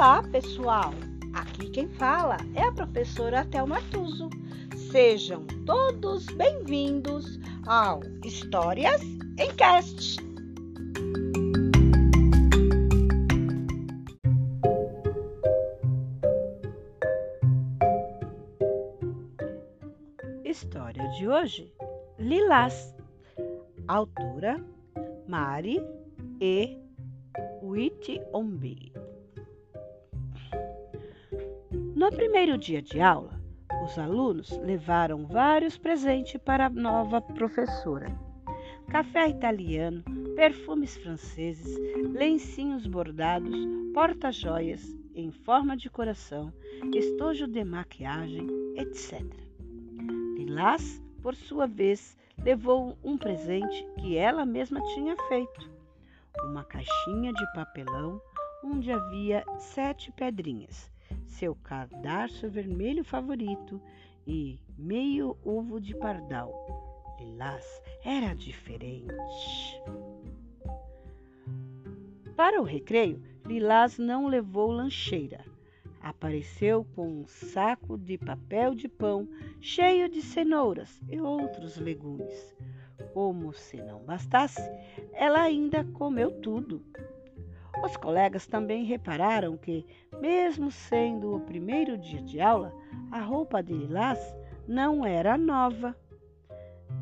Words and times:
Olá, 0.00 0.22
pessoal! 0.22 0.94
Aqui 1.34 1.68
quem 1.68 1.86
fala 1.86 2.38
é 2.54 2.62
a 2.62 2.72
professora 2.72 3.44
Thelma 3.44 3.82
Tuso. 3.90 4.30
Sejam 4.90 5.46
todos 5.66 6.24
bem-vindos 6.36 7.38
ao 7.66 8.00
Histórias 8.24 9.02
em 9.38 9.54
Cast. 9.56 10.16
História 20.42 21.06
de 21.10 21.28
hoje: 21.28 21.70
Lilás. 22.18 22.96
Autora 23.86 24.64
Mari 25.28 25.78
E. 26.40 26.78
Witt-Ombi. 27.62 29.09
No 32.00 32.10
primeiro 32.10 32.56
dia 32.56 32.80
de 32.80 32.98
aula, 32.98 33.38
os 33.84 33.98
alunos 33.98 34.48
levaram 34.62 35.26
vários 35.26 35.76
presentes 35.76 36.40
para 36.40 36.64
a 36.64 36.70
nova 36.70 37.20
professora: 37.20 38.10
café 38.88 39.28
italiano, 39.28 40.02
perfumes 40.34 40.96
franceses, 40.96 41.76
lencinhos 42.14 42.86
bordados, 42.86 43.54
porta-joias 43.92 44.96
em 45.14 45.30
forma 45.30 45.76
de 45.76 45.90
coração, 45.90 46.50
estojo 46.94 47.46
de 47.46 47.62
maquiagem, 47.62 48.46
etc. 48.76 49.22
Lilás, 50.38 51.02
por 51.20 51.34
sua 51.34 51.66
vez, 51.66 52.16
levou 52.42 52.96
um 53.04 53.18
presente 53.18 53.86
que 53.98 54.16
ela 54.16 54.46
mesma 54.46 54.80
tinha 54.94 55.14
feito: 55.28 55.70
uma 56.44 56.64
caixinha 56.64 57.30
de 57.30 57.52
papelão 57.52 58.18
onde 58.64 58.90
havia 58.90 59.44
sete 59.58 60.10
pedrinhas 60.12 60.90
seu 61.26 61.54
cadarço 61.54 62.48
vermelho 62.48 63.04
favorito 63.04 63.80
e 64.26 64.58
meio 64.76 65.36
ovo 65.44 65.80
de 65.80 65.94
pardal. 65.94 66.52
Lilás 67.18 67.66
era 68.04 68.34
diferente. 68.34 69.80
Para 72.36 72.60
o 72.60 72.64
recreio, 72.64 73.22
Lilás 73.44 73.98
não 73.98 74.26
levou 74.26 74.70
lancheira. 74.70 75.44
Apareceu 76.00 76.86
com 76.94 77.06
um 77.06 77.26
saco 77.26 77.98
de 77.98 78.16
papel 78.16 78.74
de 78.74 78.88
pão 78.88 79.28
cheio 79.60 80.08
de 80.08 80.22
cenouras 80.22 81.00
e 81.10 81.20
outros 81.20 81.76
legumes. 81.76 82.54
Como 83.12 83.52
se 83.52 83.76
não 83.76 84.04
bastasse, 84.04 84.62
ela 85.12 85.42
ainda 85.42 85.84
comeu 85.84 86.30
tudo. 86.40 86.82
Os 87.84 87.96
colegas 87.96 88.46
também 88.46 88.84
repararam 88.84 89.56
que, 89.56 89.86
mesmo 90.20 90.70
sendo 90.70 91.34
o 91.34 91.40
primeiro 91.40 91.96
dia 91.96 92.20
de 92.20 92.40
aula, 92.40 92.74
a 93.10 93.20
roupa 93.20 93.62
de 93.62 93.72
Lilás 93.72 94.18
não 94.68 95.04
era 95.04 95.38
nova. 95.38 95.96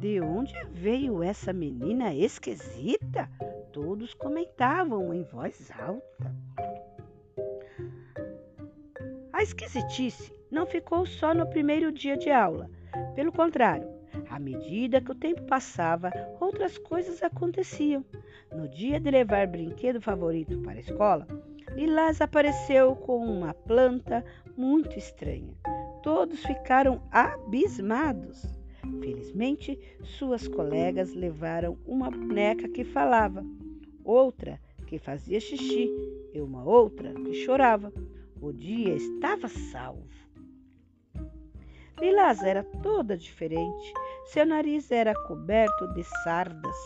De 0.00 0.20
onde 0.20 0.54
veio 0.70 1.22
essa 1.22 1.52
menina 1.52 2.14
esquisita? 2.14 3.30
Todos 3.72 4.14
comentavam 4.14 5.14
em 5.14 5.22
voz 5.24 5.70
alta. 5.78 6.34
A 9.32 9.42
esquisitice 9.42 10.32
não 10.50 10.66
ficou 10.66 11.06
só 11.06 11.34
no 11.34 11.48
primeiro 11.48 11.92
dia 11.92 12.16
de 12.16 12.30
aula. 12.30 12.70
Pelo 13.14 13.32
contrário, 13.32 13.93
à 14.28 14.38
medida 14.38 15.00
que 15.00 15.10
o 15.10 15.14
tempo 15.14 15.42
passava, 15.42 16.10
outras 16.40 16.78
coisas 16.78 17.22
aconteciam. 17.22 18.04
No 18.52 18.68
dia 18.68 19.00
de 19.00 19.10
levar 19.10 19.46
brinquedo 19.46 20.00
favorito 20.00 20.58
para 20.60 20.78
a 20.78 20.80
escola, 20.80 21.26
Lilás 21.74 22.20
apareceu 22.20 22.94
com 22.94 23.18
uma 23.18 23.52
planta 23.52 24.24
muito 24.56 24.96
estranha. 24.98 25.54
Todos 26.02 26.40
ficaram 26.44 27.02
abismados. 27.10 28.46
Felizmente, 29.00 29.78
suas 30.02 30.46
colegas 30.46 31.12
levaram 31.14 31.76
uma 31.86 32.10
boneca 32.10 32.68
que 32.68 32.84
falava, 32.84 33.44
outra 34.04 34.60
que 34.86 34.98
fazia 34.98 35.40
xixi 35.40 35.90
e 36.32 36.40
uma 36.40 36.62
outra 36.62 37.12
que 37.14 37.34
chorava. 37.34 37.92
O 38.40 38.52
dia 38.52 38.94
estava 38.94 39.48
salvo. 39.48 40.06
Lilás 42.00 42.42
era 42.42 42.62
toda 42.82 43.16
diferente. 43.16 43.92
Seu 44.26 44.46
nariz 44.46 44.90
era 44.90 45.14
coberto 45.14 45.86
de 45.94 46.02
sardas 46.22 46.76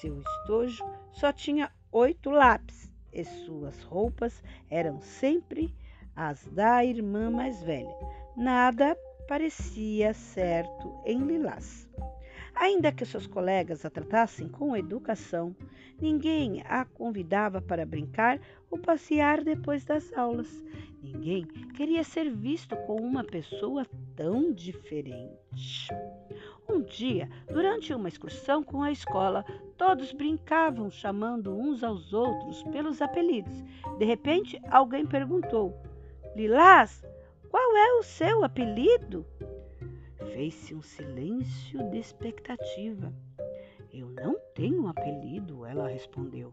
seu 0.00 0.18
estojo 0.18 0.82
só 1.12 1.30
tinha 1.30 1.70
oito 1.92 2.30
lápis 2.30 2.90
e 3.12 3.22
suas 3.22 3.82
roupas 3.82 4.42
eram 4.70 5.00
sempre 5.02 5.74
as 6.16 6.46
da 6.46 6.82
irmã 6.82 7.30
mais 7.30 7.62
velha. 7.62 7.94
Nada 8.34 8.96
parecia 9.28 10.14
certo 10.14 11.02
em 11.04 11.18
Lilás. 11.18 11.86
Ainda 12.54 12.90
que 12.90 13.04
seus 13.04 13.26
colegas 13.26 13.84
a 13.84 13.90
tratassem 13.90 14.48
com 14.48 14.76
educação, 14.76 15.54
ninguém 16.00 16.62
a 16.64 16.84
convidava 16.84 17.60
para 17.60 17.84
brincar 17.84 18.40
ou 18.70 18.78
passear 18.78 19.44
depois 19.44 19.84
das 19.84 20.10
aulas. 20.14 20.48
Ninguém 21.02 21.44
queria 21.74 22.04
ser 22.04 22.30
visto 22.30 22.74
com 22.86 22.96
uma 22.96 23.22
pessoa 23.22 23.86
tão 24.16 24.52
diferente. 24.52 25.88
Um 26.70 26.82
dia, 26.82 27.28
durante 27.48 27.92
uma 27.92 28.06
excursão 28.06 28.62
com 28.62 28.80
a 28.80 28.92
escola, 28.92 29.44
todos 29.76 30.12
brincavam 30.12 30.88
chamando 30.88 31.52
uns 31.52 31.82
aos 31.82 32.12
outros 32.12 32.62
pelos 32.64 33.02
apelidos. 33.02 33.64
De 33.98 34.04
repente, 34.04 34.60
alguém 34.70 35.04
perguntou: 35.04 35.76
Lilás, 36.36 37.04
qual 37.50 37.76
é 37.76 37.94
o 37.94 38.04
seu 38.04 38.44
apelido? 38.44 39.26
Fez-se 40.32 40.72
um 40.72 40.80
silêncio 40.80 41.82
de 41.90 41.98
expectativa. 41.98 43.12
Eu 43.92 44.08
não 44.08 44.38
tenho 44.54 44.86
apelido, 44.86 45.66
ela 45.66 45.88
respondeu, 45.88 46.52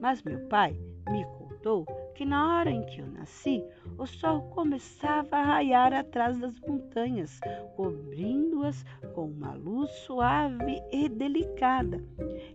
mas 0.00 0.24
meu 0.24 0.40
pai 0.48 0.76
me 1.08 1.24
contou 1.62 1.86
que 2.16 2.24
na 2.24 2.58
hora 2.58 2.70
em 2.70 2.84
que 2.86 3.00
eu 3.00 3.06
nasci, 3.06 3.64
o 3.96 4.04
sol 4.04 4.42
começava 4.50 5.36
a 5.36 5.42
raiar 5.42 5.92
atrás 5.92 6.36
das 6.38 6.58
montanhas, 6.60 7.38
cobrindo-as 7.76 8.84
com 9.14 9.26
uma 9.26 9.54
luz 9.54 9.88
suave 10.04 10.82
e 10.90 11.08
delicada. 11.08 12.02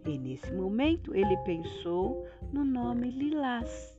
E 0.06 0.18
nesse 0.18 0.52
momento 0.54 1.16
ele 1.16 1.38
pensou 1.38 2.28
no 2.52 2.66
nome 2.66 3.10
Lilás. 3.10 3.98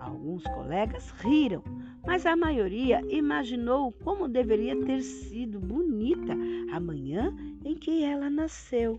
Alguns 0.00 0.42
colegas 0.44 1.10
riram, 1.20 1.62
mas 2.06 2.24
a 2.26 2.34
maioria 2.34 3.02
imaginou 3.08 3.92
como 4.02 4.26
deveria 4.26 4.74
ter 4.84 5.02
sido 5.02 5.60
bonita 5.60 6.32
a 6.72 6.80
manhã 6.80 7.36
em 7.64 7.74
que 7.74 8.02
ela 8.02 8.28
nasceu. 8.30 8.98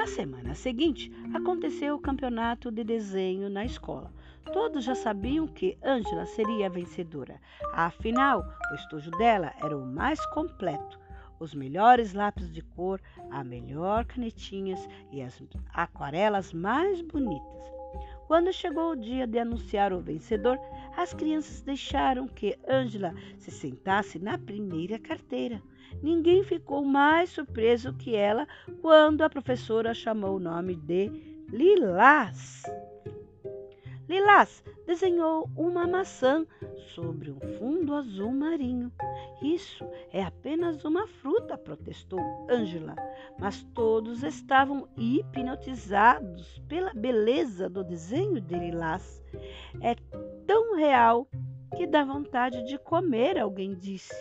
Na 0.00 0.06
semana 0.06 0.54
seguinte, 0.54 1.12
aconteceu 1.34 1.94
o 1.94 2.00
campeonato 2.00 2.70
de 2.70 2.82
desenho 2.82 3.50
na 3.50 3.66
escola. 3.66 4.10
Todos 4.50 4.82
já 4.82 4.94
sabiam 4.94 5.46
que 5.46 5.76
Ângela 5.84 6.24
seria 6.24 6.68
a 6.68 6.70
vencedora. 6.70 7.38
Afinal, 7.74 8.42
o 8.72 8.74
estojo 8.76 9.10
dela 9.10 9.52
era 9.62 9.76
o 9.76 9.84
mais 9.84 10.18
completo. 10.30 10.98
Os 11.38 11.54
melhores 11.54 12.14
lápis 12.14 12.50
de 12.50 12.62
cor, 12.62 12.98
a 13.30 13.44
melhor 13.44 14.06
canetinhas 14.06 14.88
e 15.12 15.20
as 15.20 15.38
aquarelas 15.74 16.50
mais 16.54 17.02
bonitas. 17.02 17.60
Quando 18.26 18.54
chegou 18.54 18.92
o 18.92 18.96
dia 18.96 19.26
de 19.26 19.38
anunciar 19.38 19.92
o 19.92 20.00
vencedor, 20.00 20.58
as 20.96 21.12
crianças 21.12 21.60
deixaram 21.60 22.26
que 22.26 22.58
Ângela 22.66 23.14
se 23.36 23.50
sentasse 23.50 24.18
na 24.18 24.38
primeira 24.38 24.98
carteira. 24.98 25.60
Ninguém 26.02 26.42
ficou 26.42 26.84
mais 26.84 27.30
surpreso 27.30 27.92
que 27.94 28.14
ela 28.14 28.46
quando 28.80 29.22
a 29.22 29.30
professora 29.30 29.94
chamou 29.94 30.36
o 30.36 30.40
nome 30.40 30.76
de 30.76 31.10
Lilás. 31.50 32.62
Lilás 34.08 34.64
desenhou 34.86 35.48
uma 35.56 35.86
maçã 35.86 36.44
sobre 36.94 37.30
um 37.30 37.38
fundo 37.58 37.94
azul 37.94 38.32
marinho. 38.32 38.90
Isso 39.40 39.84
é 40.12 40.20
apenas 40.20 40.84
uma 40.84 41.06
fruta, 41.06 41.56
protestou 41.56 42.18
Ângela. 42.50 42.96
Mas 43.38 43.62
todos 43.72 44.24
estavam 44.24 44.88
hipnotizados 44.96 46.60
pela 46.68 46.92
beleza 46.92 47.68
do 47.68 47.84
desenho 47.84 48.40
de 48.40 48.58
Lilás. 48.58 49.22
É 49.80 49.94
tão 50.44 50.74
real 50.74 51.28
que 51.80 51.86
dá 51.86 52.04
vontade 52.04 52.62
de 52.64 52.76
comer, 52.76 53.38
alguém 53.38 53.74
disse. 53.74 54.14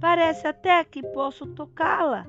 Parece 0.00 0.48
até 0.48 0.82
que 0.82 1.00
posso 1.00 1.46
tocá-la, 1.46 2.26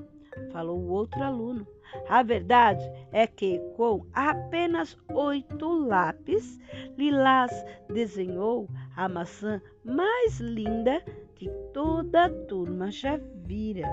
falou 0.52 0.78
o 0.78 0.90
outro 0.90 1.24
aluno. 1.24 1.66
A 2.08 2.22
verdade 2.22 2.86
é 3.12 3.26
que, 3.26 3.58
com 3.76 4.06
apenas 4.14 4.96
oito 5.10 5.68
lápis, 5.68 6.60
Lilás 6.96 7.52
desenhou 7.92 8.70
a 8.96 9.10
maçã 9.10 9.60
mais 9.84 10.40
linda 10.40 11.04
que 11.34 11.50
toda 11.74 12.26
a 12.26 12.30
turma 12.30 12.92
já 12.92 13.20
vira. 13.38 13.90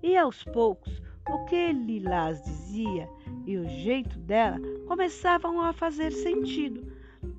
E 0.00 0.16
aos 0.16 0.44
poucos, 0.44 1.02
o 1.28 1.44
que 1.46 1.72
Lilás 1.72 2.40
dizia 2.44 3.08
e 3.44 3.56
o 3.56 3.68
jeito 3.68 4.16
dela 4.20 4.60
começavam 4.86 5.60
a 5.60 5.72
fazer 5.72 6.12
sentido. 6.12 6.89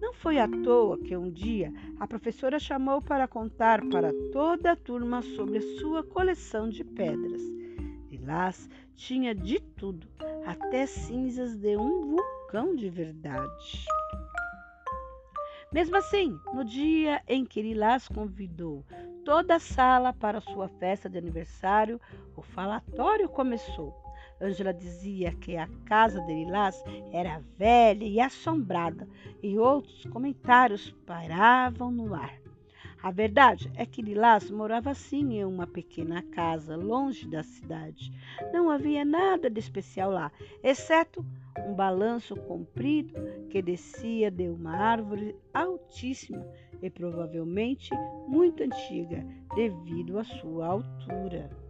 Não 0.01 0.13
foi 0.13 0.39
à 0.39 0.47
toa 0.47 0.97
que 0.97 1.15
um 1.15 1.29
dia 1.29 1.71
a 1.99 2.07
professora 2.07 2.57
chamou 2.57 2.99
para 3.03 3.27
contar 3.27 3.87
para 3.87 4.11
toda 4.33 4.71
a 4.71 4.75
turma 4.75 5.21
sobre 5.21 5.59
a 5.59 5.79
sua 5.79 6.03
coleção 6.03 6.67
de 6.67 6.83
pedras. 6.83 7.41
Lilás 8.09 8.67
tinha 8.95 9.35
de 9.35 9.59
tudo, 9.59 10.07
até 10.43 10.87
cinzas 10.87 11.55
de 11.55 11.77
um 11.77 12.01
vulcão 12.01 12.75
de 12.75 12.89
verdade. 12.89 13.85
Mesmo 15.71 15.95
assim, 15.95 16.37
no 16.51 16.65
dia 16.65 17.21
em 17.27 17.45
que 17.45 17.61
Lilás 17.61 18.07
convidou 18.07 18.83
toda 19.23 19.55
a 19.55 19.59
sala 19.59 20.11
para 20.11 20.41
sua 20.41 20.67
festa 20.67 21.07
de 21.07 21.19
aniversário, 21.19 22.01
o 22.35 22.41
falatório 22.41 23.29
começou. 23.29 23.95
Ângela 24.41 24.73
dizia 24.73 25.31
que 25.33 25.55
a 25.55 25.67
casa 25.85 26.19
de 26.21 26.33
Lilás 26.33 26.83
era 27.11 27.43
velha 27.57 28.03
e 28.03 28.19
assombrada, 28.19 29.07
e 29.41 29.57
outros 29.57 30.03
comentários 30.05 30.89
pairavam 31.05 31.91
no 31.91 32.13
ar. 32.15 32.41
A 33.03 33.09
verdade 33.09 33.71
é 33.75 33.85
que 33.85 34.01
Lilás 34.01 34.51
morava 34.51 34.93
sim 34.93 35.33
em 35.33 35.45
uma 35.45 35.65
pequena 35.65 36.21
casa, 36.21 36.75
longe 36.75 37.27
da 37.27 37.41
cidade. 37.41 38.11
Não 38.53 38.69
havia 38.69 39.03
nada 39.03 39.49
de 39.49 39.59
especial 39.59 40.11
lá, 40.11 40.31
exceto 40.63 41.25
um 41.67 41.73
balanço 41.73 42.35
comprido 42.35 43.13
que 43.49 43.61
descia 43.61 44.29
de 44.29 44.47
uma 44.49 44.75
árvore 44.75 45.35
altíssima 45.53 46.45
e 46.81 46.89
provavelmente 46.89 47.89
muito 48.27 48.63
antiga, 48.63 49.25
devido 49.55 50.19
à 50.19 50.23
sua 50.23 50.67
altura. 50.67 51.60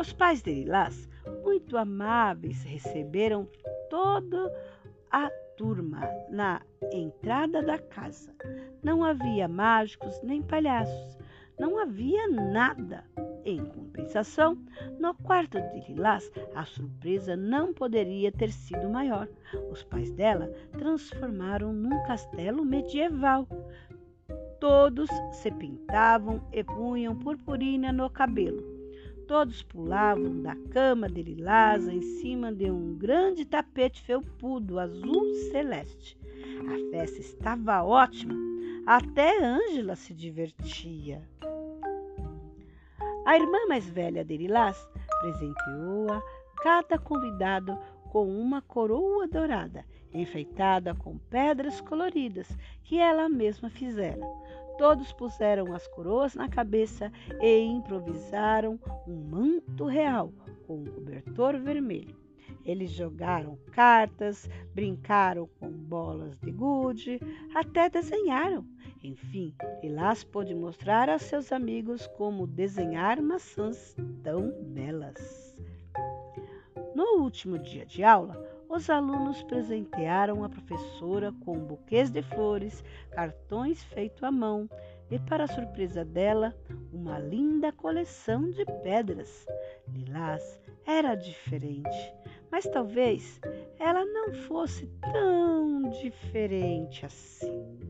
Os 0.00 0.14
pais 0.14 0.40
de 0.40 0.50
Lilás, 0.50 1.06
muito 1.44 1.76
amáveis, 1.76 2.62
receberam 2.62 3.46
toda 3.90 4.50
a 5.10 5.28
turma 5.58 6.00
na 6.30 6.62
entrada 6.90 7.62
da 7.62 7.76
casa. 7.76 8.34
Não 8.82 9.04
havia 9.04 9.46
mágicos 9.46 10.18
nem 10.22 10.40
palhaços, 10.40 11.18
não 11.58 11.78
havia 11.78 12.28
nada. 12.28 13.04
Em 13.44 13.62
compensação, 13.62 14.56
no 14.98 15.12
quarto 15.16 15.60
de 15.60 15.92
Lilás, 15.92 16.32
a 16.54 16.64
surpresa 16.64 17.36
não 17.36 17.74
poderia 17.74 18.32
ter 18.32 18.52
sido 18.52 18.88
maior. 18.88 19.28
Os 19.70 19.82
pais 19.82 20.10
dela 20.12 20.50
transformaram 20.78 21.74
num 21.74 22.02
castelo 22.04 22.64
medieval. 22.64 23.46
Todos 24.58 25.10
se 25.32 25.50
pintavam 25.50 26.40
e 26.54 26.64
punham 26.64 27.14
purpurina 27.18 27.92
no 27.92 28.08
cabelo 28.08 28.79
Todos 29.30 29.62
pulavam 29.62 30.42
da 30.42 30.56
cama 30.72 31.08
de 31.08 31.22
lilás 31.22 31.86
em 31.86 32.02
cima 32.02 32.52
de 32.52 32.68
um 32.68 32.98
grande 32.98 33.44
tapete 33.44 34.02
felpudo 34.02 34.76
azul 34.76 35.24
celeste. 35.52 36.18
A 36.66 36.90
festa 36.90 37.20
estava 37.20 37.80
ótima, 37.84 38.34
até 38.84 39.40
Ângela 39.40 39.94
se 39.94 40.12
divertia. 40.12 41.22
A 43.24 43.36
irmã 43.36 43.68
mais 43.68 43.88
velha 43.88 44.24
de 44.24 44.36
Lilás 44.36 44.76
presenteou-a 45.20 46.20
cada 46.60 46.98
convidado 46.98 47.78
com 48.10 48.26
uma 48.26 48.60
coroa 48.60 49.28
dourada, 49.28 49.84
enfeitada 50.12 50.92
com 50.92 51.16
pedras 51.30 51.80
coloridas 51.80 52.48
que 52.82 52.98
ela 52.98 53.28
mesma 53.28 53.70
fizera. 53.70 54.26
Todos 54.80 55.12
puseram 55.12 55.74
as 55.74 55.86
coroas 55.88 56.34
na 56.34 56.48
cabeça 56.48 57.12
e 57.38 57.58
improvisaram 57.58 58.80
um 59.06 59.14
manto 59.14 59.84
real 59.84 60.32
com 60.66 60.78
um 60.78 60.84
cobertor 60.86 61.58
vermelho. 61.58 62.16
Eles 62.64 62.90
jogaram 62.90 63.58
cartas, 63.72 64.48
brincaram 64.74 65.46
com 65.60 65.68
bolas 65.70 66.38
de 66.38 66.50
gude, 66.50 67.20
até 67.54 67.90
desenharam. 67.90 68.64
Enfim, 69.04 69.54
Lilás 69.82 70.24
pôde 70.24 70.54
mostrar 70.54 71.10
a 71.10 71.18
seus 71.18 71.52
amigos 71.52 72.06
como 72.16 72.46
desenhar 72.46 73.20
maçãs 73.20 73.94
tão 74.22 74.50
belas. 74.62 75.54
No 76.94 77.20
último 77.20 77.58
dia 77.58 77.84
de 77.84 78.02
aula, 78.02 78.49
os 78.70 78.88
alunos 78.88 79.42
presentearam 79.42 80.44
a 80.44 80.48
professora 80.48 81.32
com 81.44 81.58
buquês 81.58 82.08
de 82.08 82.22
flores, 82.22 82.84
cartões 83.10 83.82
feitos 83.82 84.22
à 84.22 84.30
mão 84.30 84.70
e, 85.10 85.18
para 85.18 85.48
surpresa 85.48 86.04
dela, 86.04 86.54
uma 86.92 87.18
linda 87.18 87.72
coleção 87.72 88.48
de 88.48 88.64
pedras. 88.84 89.44
Lilás 89.88 90.60
era 90.86 91.16
diferente, 91.16 92.14
mas 92.50 92.64
talvez 92.64 93.40
ela 93.76 94.04
não 94.04 94.32
fosse 94.32 94.86
tão 95.12 95.90
diferente 95.90 97.04
assim. 97.04 97.89